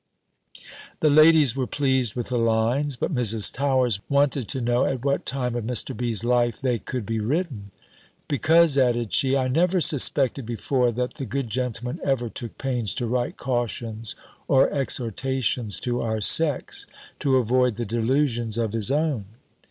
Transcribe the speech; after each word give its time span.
'"The 1.01 1.11
ladies 1.11 1.55
were 1.55 1.67
pleased 1.67 2.15
with 2.15 2.29
the 2.29 2.39
lines; 2.39 2.95
but 2.95 3.13
Mrs. 3.13 3.53
Towers 3.53 3.99
wanted 4.09 4.47
to 4.47 4.59
know 4.59 4.83
at 4.83 5.05
what 5.05 5.27
time 5.27 5.53
of 5.53 5.65
Mr. 5.65 5.95
B.'s 5.95 6.23
life 6.23 6.59
they 6.59 6.79
could 6.79 7.05
be 7.05 7.19
written. 7.19 7.69
"Because," 8.27 8.79
added 8.79 9.13
she, 9.13 9.37
"I 9.37 9.47
never 9.47 9.79
suspected, 9.79 10.43
before, 10.43 10.91
that 10.91 11.13
the 11.17 11.25
good 11.27 11.51
gentleman 11.51 11.99
ever 12.03 12.29
took 12.29 12.57
pains 12.57 12.95
to 12.95 13.05
write 13.05 13.37
cautions 13.37 14.15
or 14.47 14.71
exhortations 14.71 15.79
to 15.81 16.01
our 16.01 16.19
sex, 16.19 16.87
to 17.19 17.35
avoid 17.35 17.75
the 17.75 17.85
delusions 17.85 18.57
of 18.57 18.73
his 18.73 18.89
own." 18.91 19.25